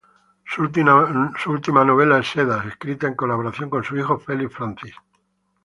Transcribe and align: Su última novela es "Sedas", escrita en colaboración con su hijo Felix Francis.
Su 0.43 0.63
última 1.51 1.85
novela 1.85 2.17
es 2.17 2.27
"Sedas", 2.31 2.65
escrita 2.65 3.05
en 3.05 3.13
colaboración 3.13 3.69
con 3.69 3.83
su 3.83 3.95
hijo 3.97 4.17
Felix 4.17 4.51
Francis. 4.51 4.95